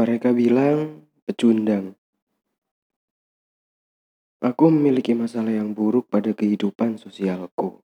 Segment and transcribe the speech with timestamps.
[0.00, 1.92] Mereka bilang pecundang.
[4.40, 7.84] Aku memiliki masalah yang buruk pada kehidupan sosialku.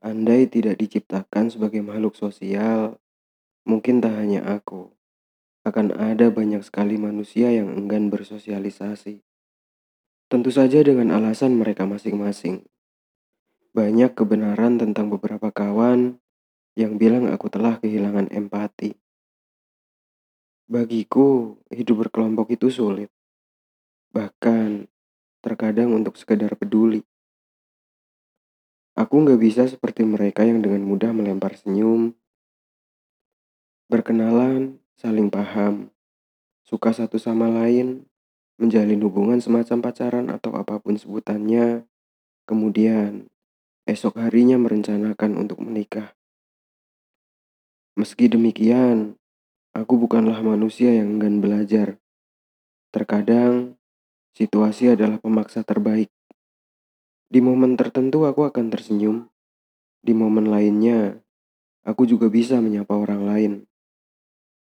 [0.00, 2.96] Andai tidak diciptakan sebagai makhluk sosial,
[3.68, 4.96] mungkin tak hanya aku.
[5.68, 9.20] Akan ada banyak sekali manusia yang enggan bersosialisasi.
[10.32, 12.64] Tentu saja dengan alasan mereka masing-masing.
[13.76, 16.16] Banyak kebenaran tentang beberapa kawan
[16.80, 19.03] yang bilang aku telah kehilangan empati.
[20.64, 23.12] Bagiku, hidup berkelompok itu sulit.
[24.16, 24.88] Bahkan,
[25.44, 27.04] terkadang untuk sekedar peduli.
[28.96, 32.16] Aku nggak bisa seperti mereka yang dengan mudah melempar senyum,
[33.92, 35.92] berkenalan, saling paham,
[36.64, 38.08] suka satu sama lain,
[38.56, 41.84] menjalin hubungan semacam pacaran atau apa pun sebutannya,
[42.48, 43.28] kemudian
[43.84, 46.16] esok harinya merencanakan untuk menikah.
[48.00, 49.20] Meski demikian,
[49.74, 51.98] aku bukanlah manusia yang enggan belajar.
[52.94, 53.74] Terkadang,
[54.34, 56.10] Situasi adalah pemaksa terbaik.
[57.30, 59.30] Di momen tertentu aku akan tersenyum.
[60.02, 61.22] Di momen lainnya,
[61.86, 63.52] aku juga bisa menyapa orang lain.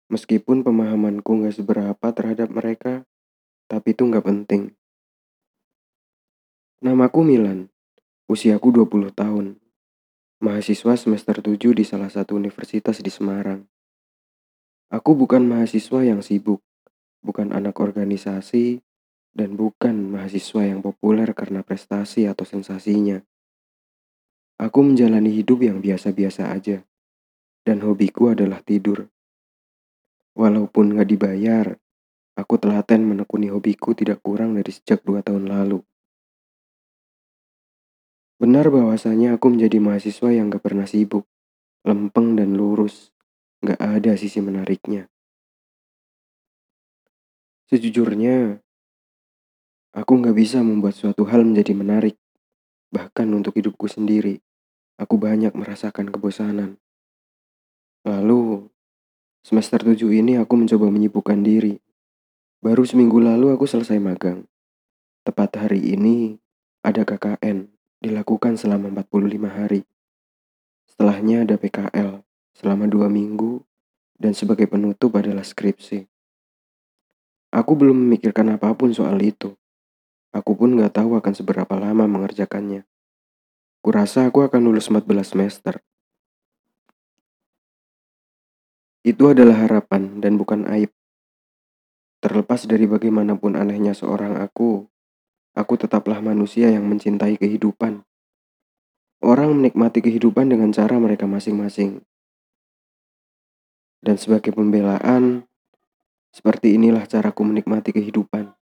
[0.08, 3.03] Meskipun pemahamanku nggak seberapa terhadap mereka,
[3.67, 4.71] tapi itu nggak penting.
[6.80, 7.67] Namaku Milan,
[8.31, 9.59] usiaku 20 tahun.
[10.39, 13.67] Mahasiswa semester 7 di salah satu universitas di Semarang.
[14.88, 16.63] Aku bukan mahasiswa yang sibuk,
[17.19, 18.80] bukan anak organisasi,
[19.35, 23.19] dan bukan mahasiswa yang populer karena prestasi atau sensasinya.
[24.55, 26.88] Aku menjalani hidup yang biasa-biasa aja,
[27.67, 29.11] dan hobiku adalah tidur.
[30.39, 31.75] Walaupun gak dibayar,
[32.39, 35.83] aku telaten menekuni hobiku tidak kurang dari sejak dua tahun lalu.
[38.39, 41.27] Benar bahwasanya aku menjadi mahasiswa yang gak pernah sibuk,
[41.83, 43.11] lempeng dan lurus,
[43.63, 45.09] gak ada sisi menariknya.
[47.67, 48.64] Sejujurnya,
[49.98, 52.21] Aku nggak bisa membuat suatu hal menjadi menarik.
[52.93, 54.37] Bahkan untuk hidupku sendiri,
[55.02, 56.77] aku banyak merasakan kebosanan.
[58.05, 58.70] Lalu,
[59.42, 61.82] semester 7 ini aku mencoba menyibukkan diri.
[62.61, 64.45] Baru seminggu lalu aku selesai magang.
[65.26, 66.37] Tepat hari ini,
[66.86, 67.65] ada KKN,
[67.98, 69.82] dilakukan selama 45 hari.
[70.86, 72.21] Setelahnya ada PKL,
[72.58, 73.62] selama dua minggu,
[74.18, 76.10] dan sebagai penutup adalah skripsi.
[77.54, 79.54] Aku belum memikirkan apa pun soal itu.
[80.34, 82.84] Aku pun gak tahu akan seberapa lama mengerjakannya.
[83.86, 85.80] Kurasa aku akan lulus 14 semester.
[89.06, 90.92] Itu adalah harapan dan bukan aib.
[92.20, 94.89] Terlepas dari bagaimanapun anehnya seorang aku,
[95.56, 98.04] aku tetaplah manusia yang mencintai kehidupan.
[99.24, 102.04] Orang menikmati kehidupan dengan cara mereka masing-masing.
[104.08, 105.44] Dan sebagai pembelaan,
[106.32, 108.56] seperti inilah caraku menikmati kehidupan.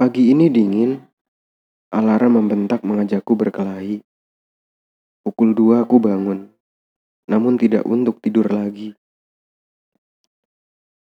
[0.00, 0.96] Pagi ini dingin,
[1.92, 4.00] alarm membentak mengajakku berkelahi.
[5.20, 6.48] Pukul dua aku bangun,
[7.28, 8.96] namun tidak untuk tidur lagi.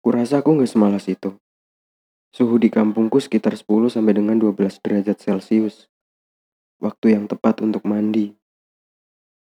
[0.04, 1.32] Kurasa aku gak semalas itu.
[2.36, 5.88] Suhu di kampungku sekitar 10 sampai dengan 12 derajat Celcius.
[6.84, 8.36] Waktu yang tepat untuk mandi.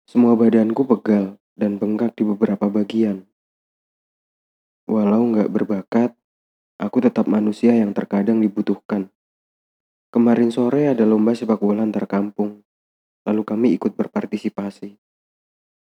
[0.10, 3.28] Semua badanku pegal dan bengkak di beberapa bagian.
[4.88, 6.16] Walau nggak berbakat,
[6.80, 9.12] aku tetap manusia yang terkadang dibutuhkan.
[10.10, 12.64] Kemarin sore ada lomba sepak bola antar kampung,
[13.28, 14.98] lalu kami ikut berpartisipasi.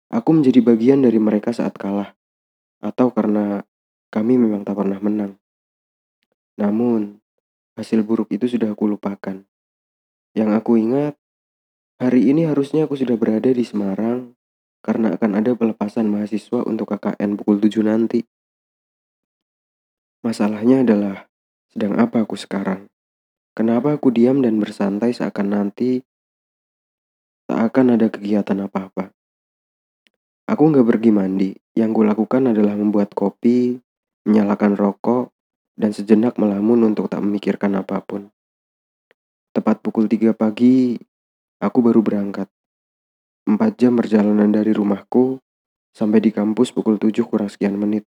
[0.10, 2.18] Aku menjadi bagian dari mereka saat kalah,
[2.82, 3.62] atau karena
[4.10, 5.38] kami memang tak pernah menang.
[6.58, 7.22] Namun,
[7.78, 9.46] hasil buruk itu sudah aku lupakan.
[10.34, 11.14] Yang aku ingat,
[12.02, 14.39] hari ini harusnya aku sudah berada di Semarang
[14.80, 18.24] karena akan ada pelepasan mahasiswa untuk KKN pukul 7 nanti.
[20.24, 21.28] Masalahnya adalah,
[21.72, 22.92] sedang apa aku sekarang?
[23.56, 26.00] Kenapa aku diam dan bersantai seakan nanti
[27.50, 29.12] tak akan ada kegiatan apa-apa?
[30.50, 31.52] Aku nggak pergi mandi.
[31.78, 33.78] Yang kulakukan adalah membuat kopi,
[34.28, 35.32] menyalakan rokok,
[35.80, 38.28] dan sejenak melamun untuk tak memikirkan apa pun.
[39.56, 41.00] Tepat pukul 3 pagi,
[41.64, 42.52] aku baru berangkat.
[43.50, 45.42] Empat jam perjalanan dari rumahku
[45.90, 48.06] sampai di kampus pukul 7 kurang sekian menit.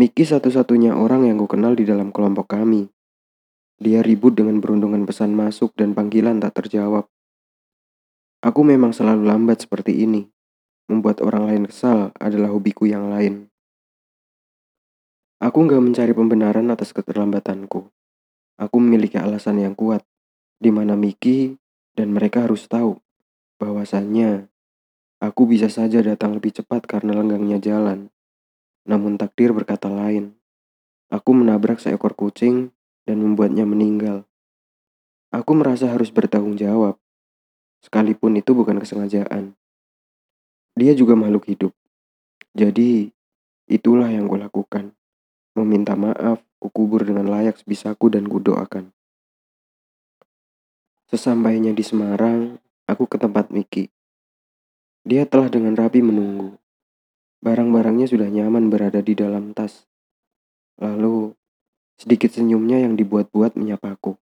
[0.00, 2.88] Miki satu-satunya orang yang ku kenal di dalam kelompok kami.
[3.76, 7.04] Dia ribut dengan berundungan pesan masuk dan panggilan tak terjawab.
[8.40, 10.24] Aku memang selalu lambat seperti ini.
[10.88, 13.52] Membuat orang lain kesal adalah hobiku yang lain.
[15.36, 17.92] Aku nggak mencari pembenaran atas keterlambatanku.
[18.56, 20.00] Aku memiliki alasan yang kuat,
[20.56, 21.60] di mana Miki
[21.92, 22.96] dan mereka harus tahu
[23.60, 24.48] bahwasannya
[25.20, 28.08] aku bisa saja datang lebih cepat karena lenggangnya jalan.
[28.88, 30.34] Namun takdir berkata lain.
[31.12, 32.72] Aku menabrak seekor kucing
[33.04, 34.24] dan membuatnya meninggal.
[35.30, 36.98] Aku merasa harus bertanggung jawab,
[37.84, 39.54] sekalipun itu bukan kesengajaan.
[40.74, 41.72] Dia juga makhluk hidup.
[42.54, 43.14] Jadi,
[43.70, 44.94] itulah yang kulakukan.
[45.54, 48.90] Meminta maaf, kukubur dengan layak sebisaku dan kudoakan.
[51.10, 53.88] Sesampainya di Semarang, aku ke tempat Miki.
[55.06, 56.60] Dia telah dengan rapi menunggu.
[57.40, 59.88] Barang-barangnya sudah nyaman berada di dalam tas.
[60.76, 61.32] Lalu,
[61.96, 64.20] sedikit senyumnya yang dibuat-buat menyapaku.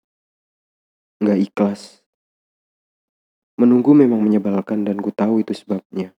[1.23, 2.03] Nggak ikhlas.
[3.55, 6.11] Menunggu memang menyebalkan dan ku tahu itu sebabnya.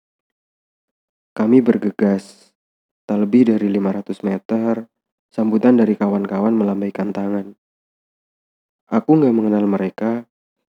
[1.37, 2.57] Kami bergegas,
[3.05, 4.89] tak lebih dari 500 meter,
[5.29, 7.53] sambutan dari kawan-kawan melambaikan tangan.
[8.89, 10.25] Aku nggak mengenal mereka,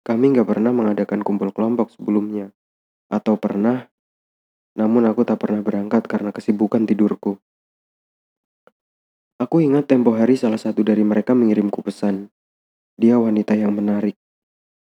[0.06, 2.54] kami nggak pernah mengadakan kumpul kelompok sebelumnya.
[3.10, 3.90] Atau pernah,
[4.78, 7.42] namun aku tak pernah berangkat karena kesibukan tidurku.
[9.42, 12.30] Aku ingat tempo hari salah satu dari mereka mengirimku pesan.
[12.94, 14.14] Dia wanita yang menarik.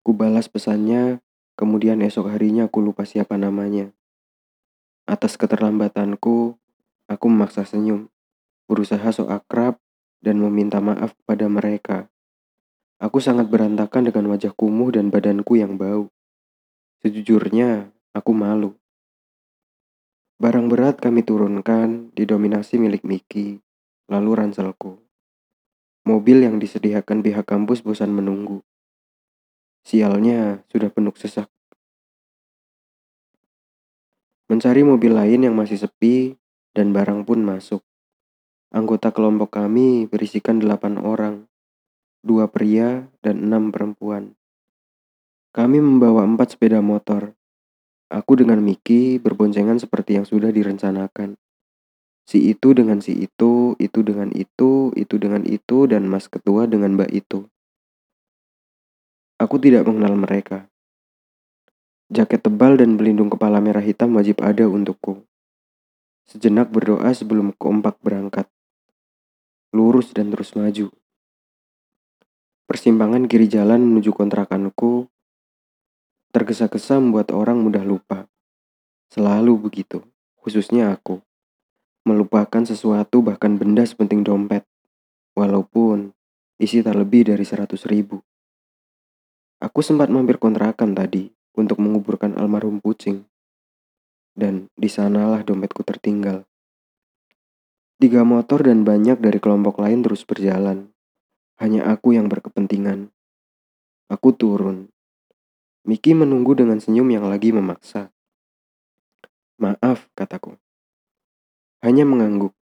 [0.04, 1.24] Ku balas pesannya,
[1.56, 3.95] kemudian esok harinya aku lupa siapa namanya.
[5.07, 6.59] Atas keterlambatanku,
[7.07, 8.12] aku memaksa senyum,
[8.68, 9.80] berusaha sok akrab,
[10.19, 12.12] dan meminta maaf kepada mereka.
[12.98, 16.10] Aku sangat berantakan dengan wajah kumuh dan badanku yang bau.
[17.06, 18.74] Sejujurnya, aku malu.
[20.42, 23.62] Barang berat kami turunkan didominasi milik Miki,
[24.10, 24.98] lalu ranselku.
[26.10, 28.66] Mobil yang disediakan pihak kampus bosan menunggu.
[29.86, 31.54] Sialnya sudah penuh sesak.
[34.50, 36.34] Mencari mobil lain yang masih sepi
[36.74, 37.86] dan barang pun masuk.
[38.74, 41.50] Anggota kelompok kami berisikan delapan orang,
[42.38, 44.38] dua pria dan enam perempuan.
[45.57, 47.34] Kami membawa empat sepeda motor.
[48.13, 51.34] Aku dengan Miki berboncengan seperti yang sudah direncanakan.
[52.30, 56.94] Si itu dengan si itu, itu dengan itu, itu dengan itu, dan mas ketua dengan
[56.94, 57.50] mbak itu.
[59.42, 60.69] Aku tidak mengenal mereka.
[62.13, 65.25] Jaket tebal dan pelindung kepala merah hitam wajib ada untukku.
[66.30, 68.45] Sejenak berdoa sebelum kompak berangkat.
[69.74, 70.94] Lurus dan terus maju.
[72.78, 75.10] Persimpangan kiri jalan menuju kontrakanku
[76.30, 78.30] tergesa-gesa membuat orang mudah lupa.
[79.10, 80.06] Selalu begitu,
[80.38, 81.18] khususnya aku.
[82.06, 84.62] Melupakan sesuatu bahkan benda sepenting dompet.
[85.34, 86.14] Walaupun
[86.62, 88.22] isi tak lebih dari seratus ribu.
[89.58, 93.26] Aku sempat mampir kontrakan tadi untuk menguburkan almarhum kucing.
[94.38, 96.46] Dan di sanalah dompetku tertinggal.
[97.98, 100.94] Tiga motor dan banyak dari kelompok lain terus berjalan.
[101.57, 103.09] Hanya aku yang berkepentingan.
[104.13, 104.94] Aku turun.
[105.81, 108.13] Miki menunggu dengan senyum yang lagi memaksa.
[109.57, 110.54] Maaf, kataku.
[111.81, 112.54] Hanya mengangguk.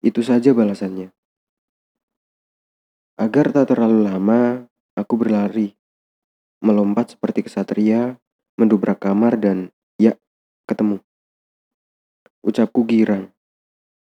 [0.00, 1.12] Itu saja balasannya.
[3.20, 4.64] Agar tak terlalu lama,
[4.96, 5.76] aku berlari
[6.64, 8.16] melompat seperti kesatria,
[8.56, 9.68] mendobrak kamar dan
[10.00, 10.16] ya,
[10.64, 11.04] ketemu.
[12.40, 13.28] Ucapku girang.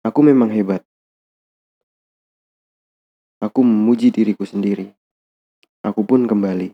[0.00, 0.85] Aku memang hebat.
[3.36, 4.96] Aku memuji diriku sendiri.
[5.84, 6.72] Aku pun kembali.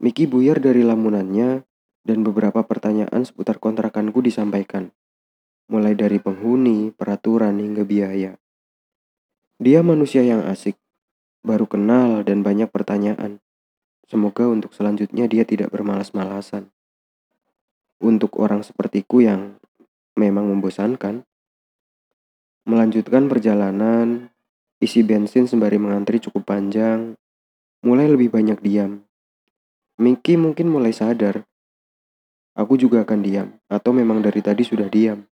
[0.00, 1.68] Miki buyar dari lamunannya
[2.00, 4.88] dan beberapa pertanyaan seputar kontrakanku disampaikan.
[5.68, 8.40] Mulai dari penghuni, peraturan, hingga biaya.
[9.60, 10.80] Dia manusia yang asik,
[11.44, 13.44] baru kenal dan banyak pertanyaan.
[14.08, 16.72] Semoga untuk selanjutnya dia tidak bermalas-malasan.
[18.00, 19.60] Untuk orang sepertiku yang
[20.16, 21.28] memang membosankan,
[22.64, 24.32] melanjutkan perjalanan,
[24.80, 27.12] isi bensin sembari mengantri cukup panjang,
[27.84, 29.04] mulai lebih banyak diam.
[30.00, 31.44] Miki mungkin mulai sadar.
[32.56, 35.28] Aku juga akan diam, atau memang dari tadi sudah diam.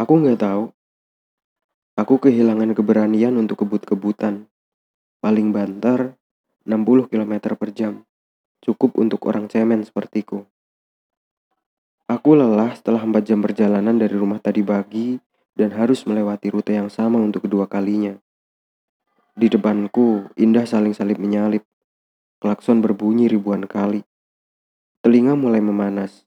[0.00, 0.64] Aku nggak tahu.
[2.00, 4.48] Aku kehilangan keberanian untuk kebut-kebutan.
[5.20, 6.16] Paling banter,
[6.64, 8.08] 60 km per jam.
[8.64, 10.48] Cukup untuk orang cemen sepertiku.
[12.08, 15.20] Aku lelah setelah 4 jam perjalanan dari rumah tadi pagi
[15.54, 18.18] dan harus melewati rute yang sama untuk kedua kalinya.
[19.34, 21.66] Di depanku, Indah saling salip menyalip.
[22.38, 24.06] Klakson berbunyi ribuan kali.
[25.02, 26.22] Telinga mulai memanas.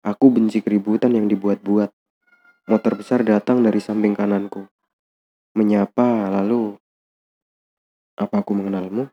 [0.00, 1.92] Aku benci keributan yang dibuat-buat.
[2.68, 4.64] Motor besar datang dari samping kananku.
[5.56, 6.76] Menyapa, lalu...
[8.16, 9.12] Apa aku mengenalmu?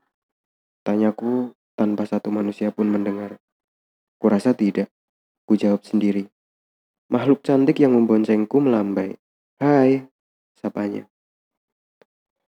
[0.85, 3.35] Tanyaku tanpa satu manusia pun mendengar.
[4.15, 4.87] Kurasa tidak.
[5.43, 6.31] Ku jawab sendiri.
[7.11, 9.19] Makhluk cantik yang memboncengku melambai.
[9.55, 10.03] Hai,
[10.59, 11.07] sapanya.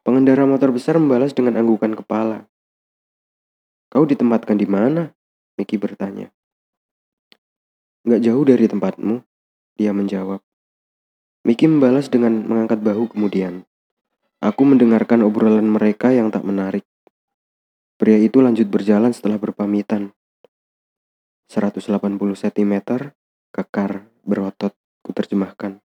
[0.02, 2.50] Pengendara motor besar membalas dengan anggukan kepala.
[3.86, 5.14] Kau ditempatkan di mana?
[5.54, 6.34] Miki bertanya.
[8.02, 9.22] Gak jauh dari tempatmu,
[9.78, 10.42] dia menjawab.
[11.46, 13.70] Miki membalas dengan mengangkat bahu kemudian.
[14.42, 16.82] Aku mendengarkan obrolan mereka yang tak menarik.
[18.02, 20.10] Pria itu lanjut berjalan setelah berpamitan.
[21.54, 21.86] 180
[22.18, 22.74] cm,
[23.54, 24.74] kekar, berotot,
[25.06, 25.85] kuterjemahkan.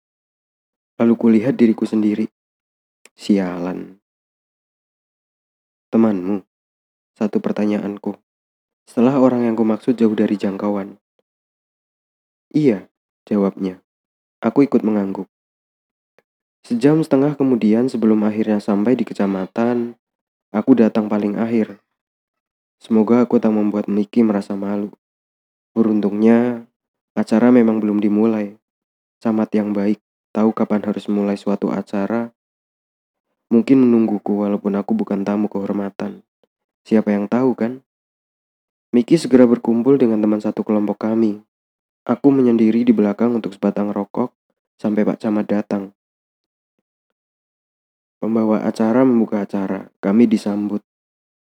[1.00, 2.28] Lalu kulihat diriku sendiri.
[3.16, 3.96] Sialan.
[5.88, 6.44] Temanmu?
[7.16, 8.20] Satu pertanyaanku.
[8.84, 11.00] Setelah orang yang kumaksud jauh dari jangkauan.
[12.52, 12.92] Iya,
[13.24, 13.80] jawabnya.
[14.44, 15.24] Aku ikut mengangguk.
[16.68, 19.96] Sejam setengah kemudian sebelum akhirnya sampai di kecamatan,
[20.52, 21.80] aku datang paling akhir.
[22.76, 24.92] Semoga aku tak membuat Miki merasa malu.
[25.72, 26.68] Beruntungnya,
[27.16, 28.60] acara memang belum dimulai.
[29.24, 29.96] Camat yang baik,
[30.30, 32.34] tahu kapan harus mulai suatu acara.
[33.50, 36.22] Mungkin menungguku walaupun aku bukan tamu kehormatan.
[36.86, 37.82] Siapa yang tahu kan?
[38.90, 41.42] Miki segera berkumpul dengan teman satu kelompok kami.
[42.08, 44.34] Aku menyendiri di belakang untuk sebatang rokok
[44.80, 45.92] sampai Pak Camat datang.
[48.18, 49.92] Pembawa acara membuka acara.
[50.00, 50.80] Kami disambut.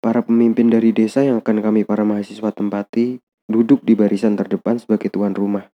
[0.03, 3.17] Para pemimpin dari desa yang akan kami para mahasiswa tempati
[3.49, 5.73] duduk di barisan terdepan sebagai tuan rumah.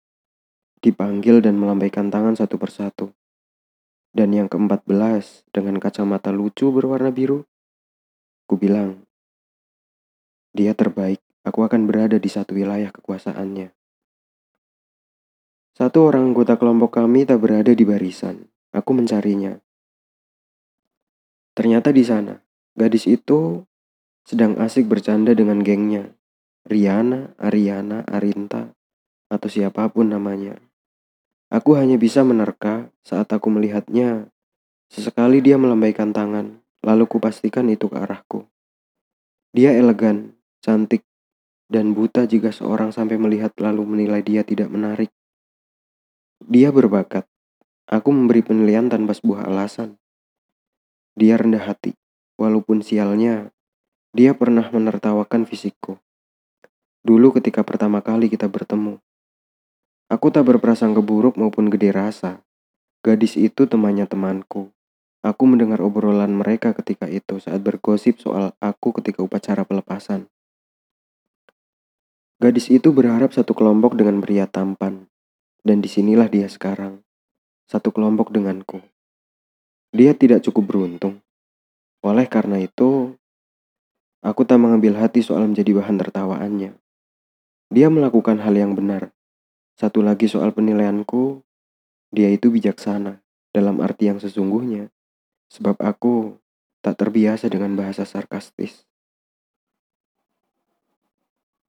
[0.82, 3.12] Dipanggil dan melambaikan tangan satu persatu.
[4.14, 7.42] Dan yang ke-14 dengan kacamata lucu berwarna biru.
[8.46, 9.02] Ku bilang,
[10.54, 11.18] dia terbaik.
[11.44, 13.74] Aku akan berada di satu wilayah kekuasaannya.
[15.74, 18.46] Satu orang anggota kelompok kami tak berada di barisan.
[18.70, 19.58] Aku mencarinya.
[21.54, 22.38] Ternyata di sana,
[22.74, 23.66] gadis itu
[24.26, 26.14] sedang asik bercanda dengan gengnya.
[26.66, 28.73] Riana, Ariana, Arinta,
[29.34, 30.54] atau siapa pun namanya.
[31.50, 34.30] Aku hanya bisa menerka saat aku melihatnya.
[34.88, 38.46] Sesekali dia melambaikan tangan, lalu kupastikan itu ke arahku.
[39.54, 41.02] Dia elegan, cantik,
[41.70, 45.10] dan buta jika seorang sampai melihat lalu menilai dia tidak menarik.
[46.42, 47.26] Dia berbakat.
[47.86, 50.00] Aku memberi penilaian tanpa sebuah alasan.
[51.14, 51.94] Dia rendah hati,
[52.40, 53.54] walaupun sialnya,
[54.10, 56.02] dia pernah menertawakan fisikku.
[57.04, 58.98] Dulu ketika pertama kali kita bertemu,
[60.08, 62.44] aku tak berprasangka buruk maupun gede rasa.
[63.04, 64.72] Gadis itu temannya temanku.
[65.24, 70.28] Aku mendengar obrolan mereka ketika itu saat bergosip soal aku ketika upacara pelepasan.
[72.40, 75.08] Gadis itu berharap satu kelompok dengan pria tampan,
[75.64, 77.00] dan di sinilah dia sekarang,
[77.64, 78.84] satu kelompok denganku.
[79.96, 81.24] Dia tidak cukup beruntung.
[82.04, 83.16] Oleh karena itu,
[84.20, 86.76] aku tak mengambil hati soal menjadi bahan tertawaannya.
[87.72, 89.14] Dia melakukan hal yang benar.
[89.74, 91.42] Satu lagi soal penilaianku,
[92.14, 93.18] dia itu bijaksana
[93.50, 94.94] dalam arti yang sesungguhnya.
[95.50, 96.38] Sebab aku
[96.78, 98.86] tak terbiasa dengan bahasa sarkastis.